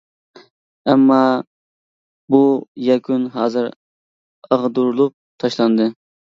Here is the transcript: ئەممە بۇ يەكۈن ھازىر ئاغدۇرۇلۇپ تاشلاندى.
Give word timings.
ئەممە 0.93 1.17
بۇ 2.35 2.39
يەكۈن 2.87 3.27
ھازىر 3.37 3.69
ئاغدۇرۇلۇپ 4.51 5.17
تاشلاندى. 5.45 5.89